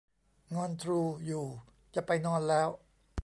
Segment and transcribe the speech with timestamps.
[0.55, 1.45] งอนทรูอยู่
[1.95, 2.69] จะไปนอนแล้ว